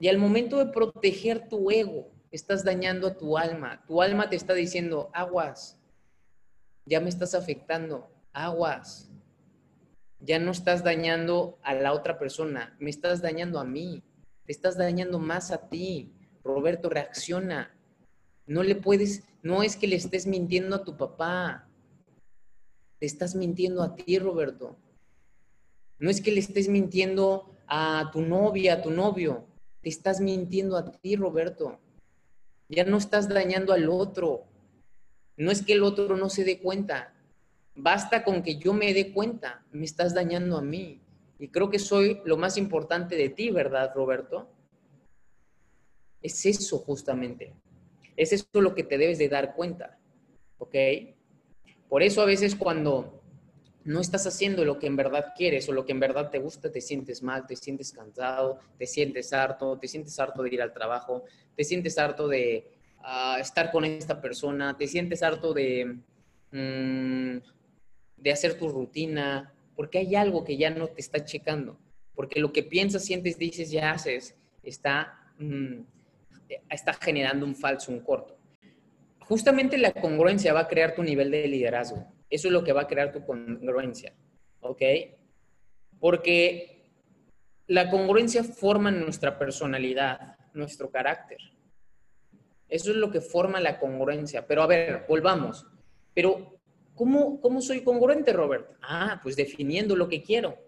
[0.00, 3.84] Y al momento de proteger tu ego, estás dañando a tu alma.
[3.86, 5.78] Tu alma te está diciendo, aguas,
[6.86, 9.10] ya me estás afectando, aguas.
[10.20, 14.02] Ya no estás dañando a la otra persona, me estás dañando a mí,
[14.46, 16.14] te estás dañando más a ti.
[16.42, 17.77] Roberto, reacciona.
[18.48, 21.68] No le puedes, no es que le estés mintiendo a tu papá,
[22.98, 24.76] te estás mintiendo a ti, Roberto.
[25.98, 29.44] No es que le estés mintiendo a tu novia, a tu novio,
[29.82, 31.78] te estás mintiendo a ti, Roberto.
[32.70, 34.44] Ya no estás dañando al otro.
[35.36, 37.14] No es que el otro no se dé cuenta.
[37.74, 39.62] Basta con que yo me dé cuenta.
[39.72, 41.02] Me estás dañando a mí.
[41.38, 44.48] Y creo que soy lo más importante de ti, ¿verdad, Roberto?
[46.22, 47.54] Es eso justamente.
[48.18, 49.96] Es eso lo que te debes de dar cuenta.
[50.58, 50.74] ¿Ok?
[51.88, 53.22] Por eso a veces cuando
[53.84, 56.70] no estás haciendo lo que en verdad quieres o lo que en verdad te gusta,
[56.70, 60.74] te sientes mal, te sientes cansado, te sientes harto, te sientes harto de ir al
[60.74, 61.24] trabajo,
[61.56, 65.96] te sientes harto de ah, estar con esta persona, te sientes harto de,
[66.50, 67.38] mm,
[68.16, 71.78] de hacer tu rutina, porque hay algo que ya no te está checando,
[72.16, 75.82] porque lo que piensas, sientes, dices, ya haces, está, mm,
[76.70, 78.36] está generando un falso, un corto.
[79.20, 82.06] Justamente la congruencia va a crear tu nivel de liderazgo.
[82.30, 84.14] Eso es lo que va a crear tu congruencia,
[84.60, 84.82] ¿ok?
[85.98, 86.90] Porque
[87.66, 91.38] la congruencia forma nuestra personalidad, nuestro carácter.
[92.68, 94.46] Eso es lo que forma la congruencia.
[94.46, 95.66] Pero a ver, volvamos.
[96.14, 96.58] Pero
[96.98, 98.72] ¿Cómo, soy congruente, Robert?
[98.82, 100.58] Ah, pues definiendo lo que quiero.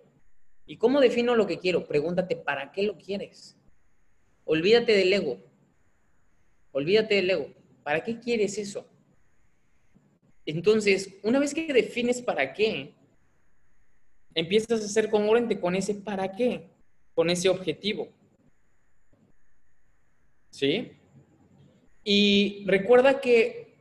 [0.65, 1.85] ¿Y cómo defino lo que quiero?
[1.89, 3.59] Pregúntate, ¿para qué lo quieres?
[4.45, 5.39] Olvídate del ego.
[6.73, 7.49] Olvídate del ego.
[7.83, 8.87] ¿Para qué quieres eso?
[10.47, 12.95] Entonces, una vez que defines para qué,
[14.35, 16.71] empiezas a ser congruente con ese para qué,
[17.15, 18.09] con ese objetivo.
[20.51, 20.93] ¿Sí?
[22.05, 23.75] Y recuerda que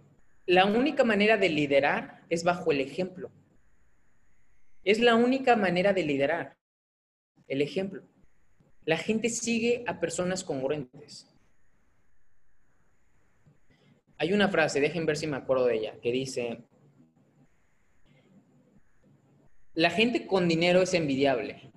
[0.46, 3.32] la única manera de liderar es bajo el ejemplo.
[4.84, 6.58] Es la única manera de liderar,
[7.48, 8.04] el ejemplo.
[8.86, 11.29] La gente sigue a personas congruentes.
[14.22, 16.60] Hay una frase, dejen ver si me acuerdo de ella, que dice,
[19.74, 21.72] la gente con dinero es envidiable,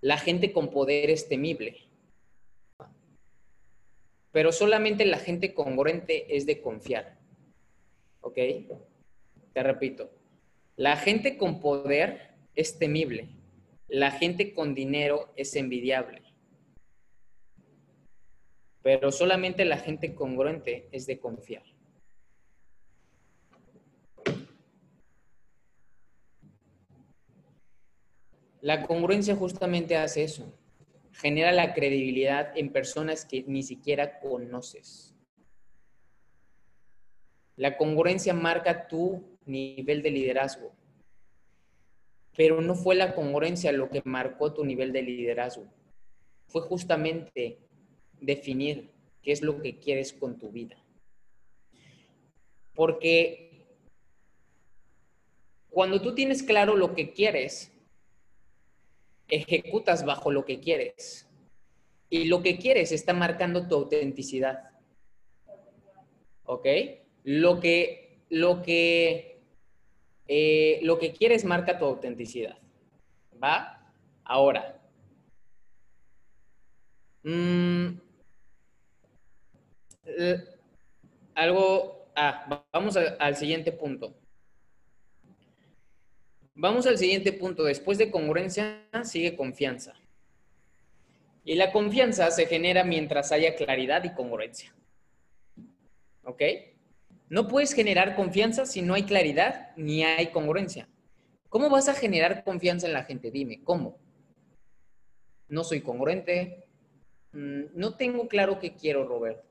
[0.00, 1.76] la gente con poder es temible,
[4.32, 7.16] pero solamente la gente congruente es de confiar.
[8.22, 8.38] ¿Ok?
[9.52, 10.10] Te repito,
[10.74, 13.28] la gente con poder es temible,
[13.86, 16.22] la gente con dinero es envidiable,
[18.88, 21.62] pero solamente la gente congruente es de confiar.
[28.62, 30.54] La congruencia justamente hace eso,
[31.12, 35.14] genera la credibilidad en personas que ni siquiera conoces.
[37.56, 40.72] La congruencia marca tu nivel de liderazgo.
[42.34, 45.66] Pero no fue la congruencia lo que marcó tu nivel de liderazgo.
[46.46, 47.67] Fue justamente
[48.20, 48.90] definir
[49.22, 50.76] qué es lo que quieres con tu vida.
[52.74, 53.66] Porque
[55.70, 57.72] cuando tú tienes claro lo que quieres,
[59.28, 61.28] ejecutas bajo lo que quieres.
[62.10, 64.70] Y lo que quieres está marcando tu autenticidad.
[66.44, 66.66] ¿Ok?
[67.24, 69.38] Lo que, lo que
[70.28, 72.58] eh, lo que quieres marca tu autenticidad.
[73.42, 73.90] ¿Va?
[74.24, 74.78] Ahora.
[77.22, 77.98] Mm,
[81.34, 82.10] algo.
[82.14, 84.14] Ah, vamos al siguiente punto.
[86.54, 87.64] Vamos al siguiente punto.
[87.64, 89.94] Después de congruencia, sigue confianza.
[91.44, 94.74] Y la confianza se genera mientras haya claridad y congruencia.
[96.24, 96.42] ¿Ok?
[97.28, 100.88] No puedes generar confianza si no hay claridad ni hay congruencia.
[101.48, 103.30] ¿Cómo vas a generar confianza en la gente?
[103.30, 103.96] Dime, ¿cómo?
[105.48, 106.64] No soy congruente.
[107.32, 109.42] Mm, no tengo claro qué quiero, Robert.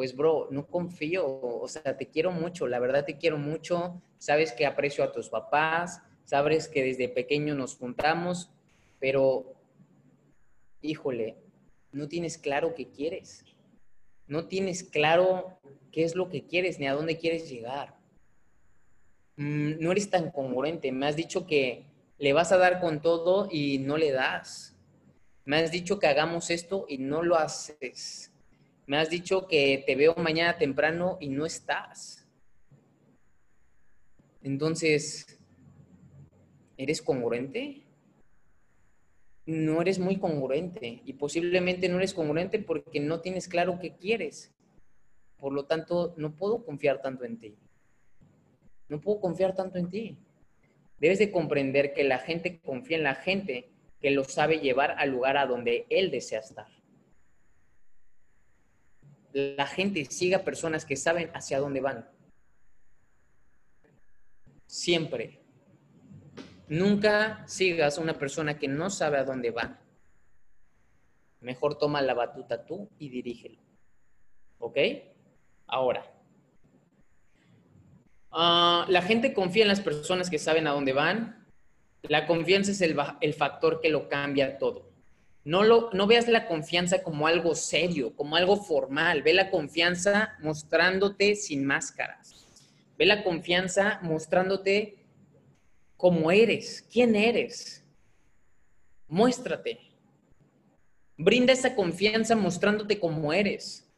[0.00, 1.26] Pues, bro, no confío.
[1.26, 2.66] O sea, te quiero mucho.
[2.66, 4.00] La verdad te quiero mucho.
[4.16, 6.00] Sabes que aprecio a tus papás.
[6.24, 8.50] Sabes que desde pequeño nos juntamos.
[8.98, 9.52] Pero,
[10.80, 11.36] híjole,
[11.92, 13.44] no tienes claro qué quieres
[14.26, 15.58] no tienes claro
[15.92, 17.98] qué es lo que quieres ni a dónde quieres llegar.
[19.36, 20.92] Mm, no eres tan congruente.
[20.92, 21.84] Me has dicho que
[22.16, 24.78] le vas a dar con todo y no le das.
[25.44, 28.29] Me has dicho que hagamos esto y no lo haces.
[28.90, 32.26] Me has dicho que te veo mañana temprano y no estás.
[34.42, 35.38] Entonces,
[36.76, 37.86] ¿eres congruente?
[39.46, 44.52] no eres muy congruente y posiblemente no eres congruente porque no tienes claro qué quieres.
[45.38, 47.56] Por lo tanto, no puedo confiar tanto en ti.
[48.88, 50.18] No puedo confiar tanto en ti.
[50.98, 55.10] Debes de comprender que la gente confía en la gente que lo sabe llevar al
[55.10, 56.79] lugar a donde él desea estar.
[59.32, 62.08] La gente sigue a personas que saben hacia dónde van.
[64.66, 65.40] Siempre.
[66.68, 69.78] Nunca sigas a una persona que no sabe a dónde va.
[71.40, 73.60] Mejor toma la batuta tú y dirígelo.
[74.58, 74.78] ¿Ok?
[75.66, 76.04] Ahora,
[78.30, 81.46] ah, la gente confía en las personas que saben a dónde van.
[82.02, 84.89] La confianza es el factor que lo cambia todo.
[85.50, 89.24] No, lo, no veas la confianza como algo serio, como algo formal.
[89.24, 92.46] Ve la confianza mostrándote sin máscaras.
[92.96, 95.04] Ve la confianza mostrándote
[95.96, 97.84] como eres, quién eres.
[99.08, 99.80] Muéstrate.
[101.16, 103.90] Brinda esa confianza mostrándote como eres.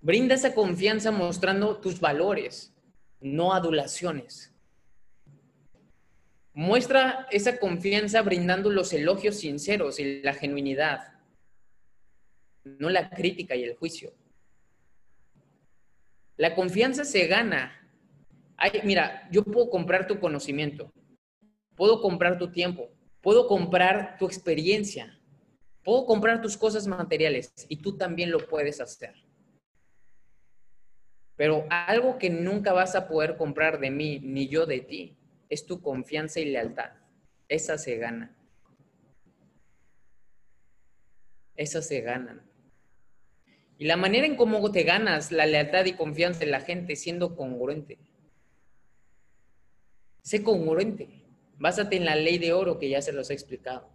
[0.00, 2.72] Brinda esa confianza mostrando tus valores,
[3.20, 4.54] no adulaciones.
[6.58, 11.12] Muestra esa confianza brindando los elogios sinceros y la genuinidad,
[12.64, 14.12] no la crítica y el juicio.
[16.36, 17.88] La confianza se gana.
[18.82, 20.92] mira, yo puedo comprar tu conocimiento,
[21.76, 22.90] puedo comprar tu tiempo,
[23.20, 25.16] puedo comprar tu experiencia,
[25.84, 29.14] puedo comprar tus cosas materiales y tú también lo puedes hacer.
[31.36, 35.18] Pero algo que nunca vas a poder comprar de mí, ni yo de ti,
[35.48, 36.92] es tu confianza y lealtad.
[37.48, 38.36] Esa se gana.
[41.56, 42.42] Esas se ganan.
[43.78, 47.36] Y la manera en cómo te ganas la lealtad y confianza de la gente siendo
[47.36, 47.98] congruente.
[50.22, 51.08] Sé congruente.
[51.58, 53.88] Básate en la ley de oro que ya se los he explicado.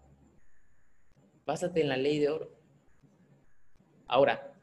[1.46, 2.52] Básate en la ley de oro.
[4.08, 4.54] Ahora,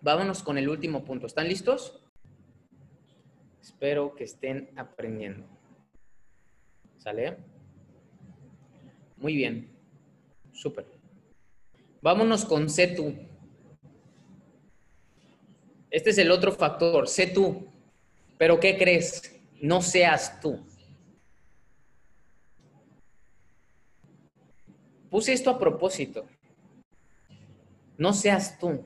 [0.00, 1.26] vámonos con el último punto.
[1.26, 2.02] ¿Están listos?
[3.60, 5.55] Espero que estén aprendiendo.
[7.06, 7.36] ¿Sale?
[9.18, 9.70] Muy bien.
[10.52, 10.86] Súper.
[12.02, 13.14] Vámonos con tú.
[15.88, 17.64] Este es el otro factor, sé tú.
[18.36, 19.38] Pero ¿qué crees?
[19.60, 20.66] No seas tú.
[25.08, 26.26] Puse esto a propósito.
[27.98, 28.84] No seas tú.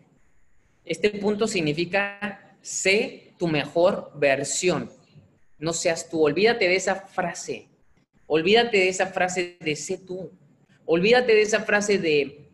[0.84, 4.90] Este punto significa sé tu mejor versión.
[5.58, 6.22] No seas tú.
[6.22, 7.69] Olvídate de esa frase.
[8.32, 10.30] Olvídate de esa frase de sé tú.
[10.84, 12.48] Olvídate de esa frase de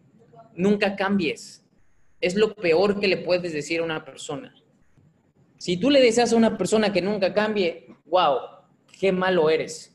[0.54, 1.62] nunca cambies.
[2.18, 4.54] Es lo peor que le puedes decir a una persona.
[5.58, 8.38] Si tú le deseas a una persona que nunca cambie, wow,
[8.98, 9.94] qué malo eres.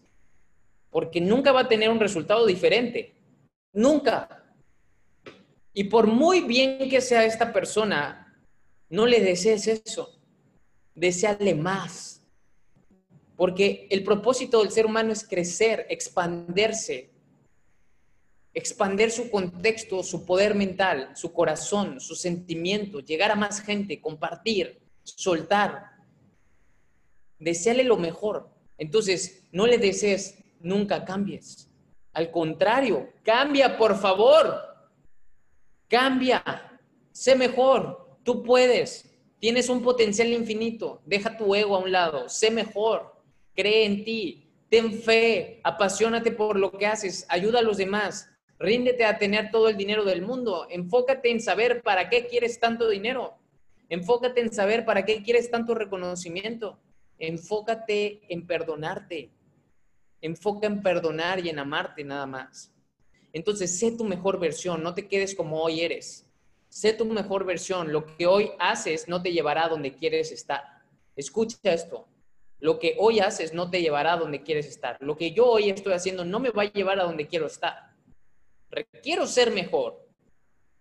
[0.92, 3.16] Porque nunca va a tener un resultado diferente.
[3.74, 4.54] Nunca.
[5.74, 8.40] Y por muy bien que sea esta persona,
[8.88, 10.22] no le desees eso.
[10.94, 12.11] Deseale más.
[13.36, 17.12] Porque el propósito del ser humano es crecer, expandirse,
[18.54, 24.82] expander su contexto, su poder mental, su corazón, su sentimiento, llegar a más gente, compartir,
[25.04, 25.92] soltar.
[27.40, 28.50] Deseale lo mejor.
[28.78, 31.70] Entonces, no le desees, nunca cambies.
[32.14, 34.60] Al contrario, cambia, por favor.
[35.88, 36.44] Cambia.
[37.12, 38.18] Sé mejor.
[38.24, 39.10] Tú puedes.
[39.40, 41.02] Tienes un potencial infinito.
[41.06, 42.28] Deja tu ego a un lado.
[42.30, 43.11] Sé mejor
[43.56, 49.06] cree en ti, ten fe, apasionate por lo que haces, ayuda a los demás, ríndete
[49.06, 53.38] a tener todo el dinero del mundo, enfócate en saber para qué quieres tanto dinero,
[53.90, 56.80] enfócate en saber para qué quieres tanto reconocimiento,
[57.18, 59.32] enfócate en perdonarte,
[60.22, 62.74] enfoca en perdonar y en amarte nada más.
[63.34, 66.28] Entonces, sé tu mejor versión, no te quedes como hoy eres.
[66.70, 67.92] Sé tu mejor versión.
[67.92, 70.62] Lo que hoy haces no te llevará a donde quieres estar.
[71.16, 72.08] Escucha esto.
[72.62, 74.98] Lo que hoy haces no te llevará a donde quieres estar.
[75.02, 77.92] Lo que yo hoy estoy haciendo no me va a llevar a donde quiero estar.
[78.70, 80.08] Requiero ser mejor.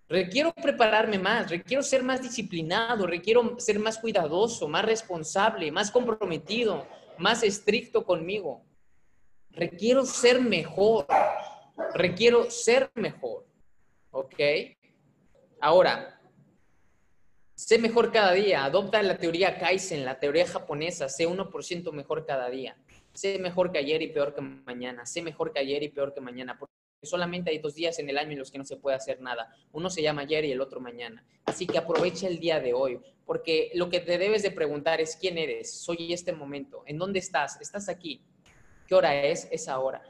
[0.06, 6.86] Requiero prepararme más, requiero ser más disciplinado, requiero ser más cuidadoso, más responsable, más comprometido,
[7.16, 8.62] más estricto conmigo.
[9.50, 11.06] Requiero ser mejor.
[11.94, 13.46] Requiero ser mejor.
[14.10, 14.34] ¿Ok?
[15.60, 16.19] Ahora,
[17.60, 22.48] Sé mejor cada día, adopta la teoría Kaizen, la teoría japonesa, sé 1% mejor cada
[22.48, 22.74] día.
[23.12, 26.22] Sé mejor que ayer y peor que mañana, sé mejor que ayer y peor que
[26.22, 28.96] mañana, porque solamente hay dos días en el año en los que no se puede
[28.96, 29.54] hacer nada.
[29.72, 31.22] Uno se llama ayer y el otro mañana.
[31.44, 35.14] Así que aprovecha el día de hoy, porque lo que te debes de preguntar es
[35.14, 37.60] quién eres, soy este momento, ¿en dónde estás?
[37.60, 38.22] ¿Estás aquí?
[38.86, 39.46] ¿Qué hora es?
[39.50, 40.02] Es ahora.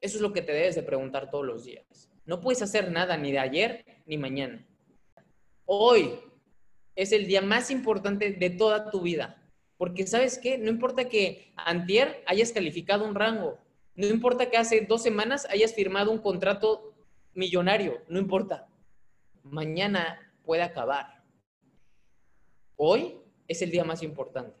[0.00, 2.10] Eso es lo que te debes de preguntar todos los días.
[2.24, 4.64] No puedes hacer nada ni de ayer ni mañana.
[5.64, 6.18] Hoy
[6.94, 9.42] es el día más importante de toda tu vida.
[9.76, 13.58] Porque sabes qué, no importa que antier hayas calificado un rango,
[13.94, 16.94] no importa que hace dos semanas hayas firmado un contrato
[17.34, 18.68] millonario, no importa.
[19.42, 21.22] Mañana puede acabar.
[22.76, 24.56] Hoy es el día más importante.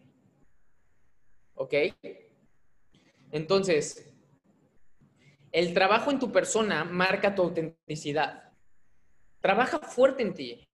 [1.54, 1.74] ¿Ok?
[3.30, 4.10] Entonces,
[5.52, 8.45] el trabajo en tu persona marca tu autenticidad.
[9.46, 10.66] Trabaja fuerte en ti.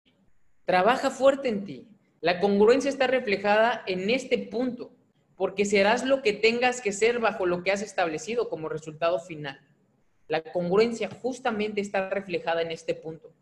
[0.63, 1.89] Trabaja fuerte en ti.
[2.21, 4.93] La congruencia está reflejada en este punto,
[5.35, 9.59] porque serás lo que tengas que ser bajo lo que has establecido como resultado final.
[10.29, 13.33] La congruencia justamente está reflejada en este punto.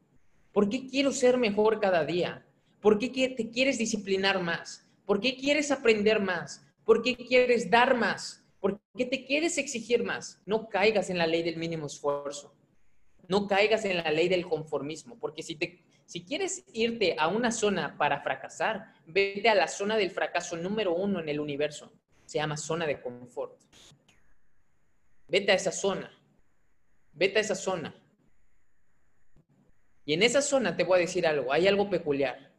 [0.51, 2.43] ¿Por qué quiero ser mejor cada día?
[2.81, 4.89] ¿Por qué te quieres disciplinar más?
[5.05, 6.65] ¿Por qué quieres aprender más?
[6.83, 8.43] ¿Por qué quieres dar más?
[8.59, 10.41] ¿Por qué te quieres exigir más?
[10.47, 12.55] No caigas en la ley del mínimo esfuerzo.
[13.29, 17.51] No caigas en la ley del conformismo, porque si, te, si quieres irte a una
[17.51, 21.93] zona para fracasar, vete a la zona del fracaso número uno en el universo.
[22.25, 23.61] Se llama zona de confort.
[25.27, 26.11] Vete a esa zona.
[27.13, 27.95] Vete a esa zona.
[30.05, 32.51] Y en esa zona te voy a decir algo, hay algo peculiar.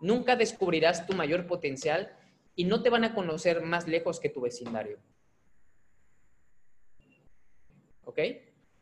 [0.00, 2.16] Nunca descubrirás tu mayor potencial
[2.54, 5.00] y no te van a conocer más lejos que tu vecindario.
[8.04, 8.20] ¿Ok?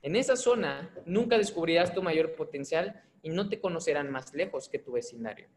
[0.04, 4.78] En esa zona nunca descubrirás tu mayor potencial y no te conocerán más lejos que
[4.78, 5.48] tu vecindario.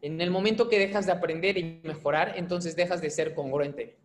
[0.00, 3.98] En el momento que dejas de aprender y mejorar, entonces dejas de ser congruente.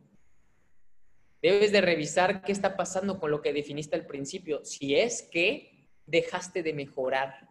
[1.41, 4.65] Debes de revisar qué está pasando con lo que definiste al principio.
[4.65, 7.47] Si es que dejaste de mejorar.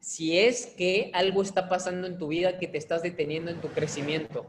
[0.00, 3.68] Si es que algo está pasando en tu vida que te estás deteniendo en tu
[3.68, 4.46] crecimiento.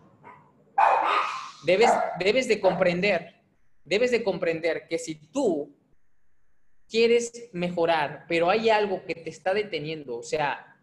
[1.66, 3.35] Debes, debes de comprender
[3.86, 5.74] debes de comprender que si tú
[6.90, 10.78] quieres mejorar, pero hay algo que te está deteniendo, o sea,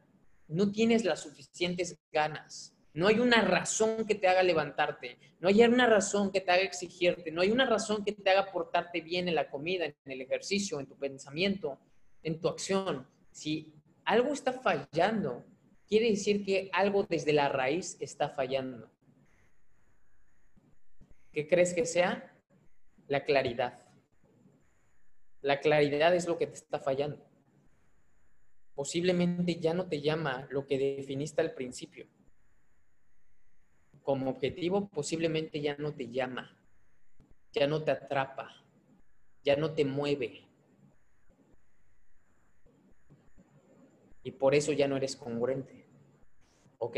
[0.48, 5.62] no tienes las suficientes ganas, no hay una razón que te haga levantarte, no hay
[5.62, 9.28] una razón que te haga exigirte, no hay una razón que te haga portarte bien
[9.28, 11.78] en la comida, en el ejercicio, en tu pensamiento,
[12.22, 13.06] en tu acción.
[13.30, 13.72] Si
[14.04, 15.44] algo está fallando,
[15.88, 18.90] quiere decir que algo desde la raíz está fallando.
[21.32, 22.31] ¿Qué crees que sea?
[23.12, 23.78] La claridad.
[25.42, 27.22] La claridad es lo que te está fallando.
[28.74, 32.06] Posiblemente ya no te llama lo que definiste al principio.
[34.02, 36.56] Como objetivo, posiblemente ya no te llama,
[37.52, 38.50] ya no te atrapa,
[39.44, 40.48] ya no te mueve.
[44.24, 45.84] Y por eso ya no eres congruente.
[46.78, 46.96] ¿Ok?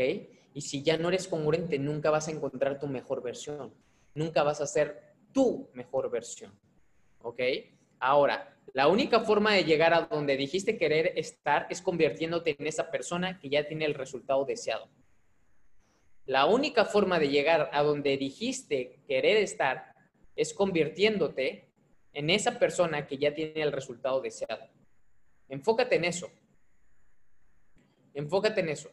[0.53, 3.73] Y si ya no eres congruente, nunca vas a encontrar tu mejor versión.
[4.13, 6.57] Nunca vas a ser tu mejor versión.
[7.21, 7.41] ¿Ok?
[7.99, 12.89] Ahora, la única forma de llegar a donde dijiste querer estar es convirtiéndote en esa
[12.89, 14.87] persona que ya tiene el resultado deseado.
[16.25, 19.93] La única forma de llegar a donde dijiste querer estar
[20.37, 21.67] es convirtiéndote
[22.13, 24.63] en esa persona que ya tiene el resultado deseado.
[25.49, 26.29] Enfócate en eso.
[28.13, 28.89] Enfócate en eso.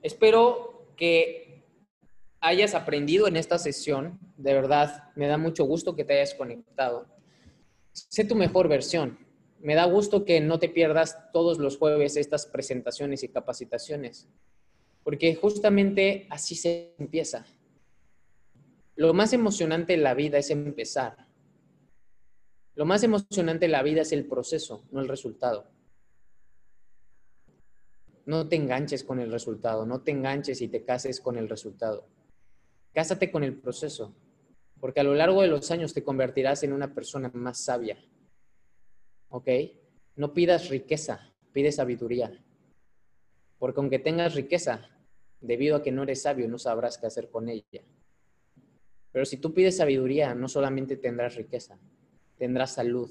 [0.00, 1.50] Espero que
[2.40, 4.18] hayas aprendido en esta sesión.
[4.40, 7.06] De verdad, me da mucho gusto que te hayas conectado.
[7.92, 9.18] Sé tu mejor versión.
[9.58, 14.30] Me da gusto que no te pierdas todos los jueves estas presentaciones y capacitaciones,
[15.04, 17.44] porque justamente así se empieza.
[18.96, 21.28] Lo más emocionante en la vida es empezar.
[22.74, 25.70] Lo más emocionante en la vida es el proceso, no el resultado.
[28.24, 32.08] No te enganches con el resultado, no te enganches y te cases con el resultado.
[32.94, 34.14] Cásate con el proceso,
[34.80, 37.98] porque a lo largo de los años te convertirás en una persona más sabia.
[39.28, 39.48] ¿Ok?
[40.16, 42.32] No pidas riqueza, pide sabiduría.
[43.58, 44.88] Porque aunque tengas riqueza,
[45.40, 47.82] debido a que no eres sabio, no sabrás qué hacer con ella.
[49.12, 51.78] Pero si tú pides sabiduría, no solamente tendrás riqueza,
[52.38, 53.10] tendrás salud,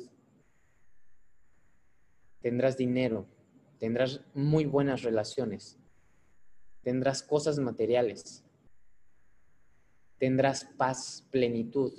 [2.42, 3.28] tendrás dinero,
[3.78, 5.78] tendrás muy buenas relaciones,
[6.82, 8.44] tendrás cosas materiales
[10.20, 11.94] tendrás paz, plenitud.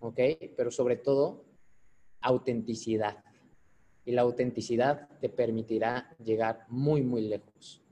[0.00, 0.20] ¿Ok?
[0.56, 1.44] Pero sobre todo,
[2.20, 3.24] autenticidad.
[4.04, 7.82] Y la autenticidad te permitirá llegar muy, muy lejos.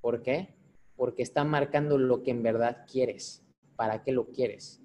[0.00, 0.54] ¿Por qué?
[0.96, 3.42] Porque está marcando lo que en verdad quieres.
[3.76, 4.80] ¿Para qué lo quieres?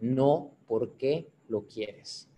[0.00, 2.28] No por qué lo quieres.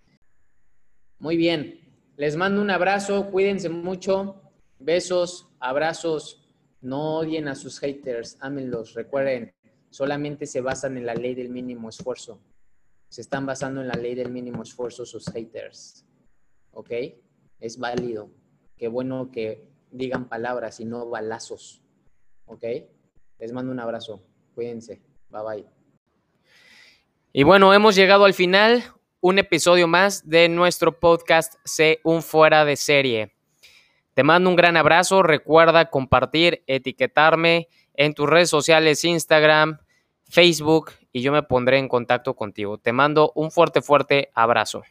[1.18, 1.80] Muy bien.
[2.16, 3.30] Les mando un abrazo.
[3.30, 4.40] Cuídense mucho.
[4.78, 6.46] Besos, abrazos.
[6.80, 8.36] No odien a sus haters.
[8.40, 8.94] Ámenlos.
[8.94, 9.53] Recuerden,
[9.94, 12.40] solamente se basan en la ley del mínimo esfuerzo.
[13.08, 16.04] Se están basando en la ley del mínimo esfuerzo sus haters.
[16.72, 16.90] ¿Ok?
[17.60, 18.28] Es válido.
[18.76, 21.80] Qué bueno que digan palabras y no balazos.
[22.46, 22.64] ¿Ok?
[23.38, 24.20] Les mando un abrazo.
[24.56, 25.00] Cuídense.
[25.28, 25.66] Bye bye.
[27.32, 28.82] Y bueno, hemos llegado al final.
[29.20, 33.36] Un episodio más de nuestro podcast Sé un fuera de serie.
[34.14, 35.22] Te mando un gran abrazo.
[35.22, 39.78] Recuerda compartir, etiquetarme en tus redes sociales, Instagram,
[40.34, 42.76] Facebook y yo me pondré en contacto contigo.
[42.76, 44.82] Te mando un fuerte, fuerte abrazo.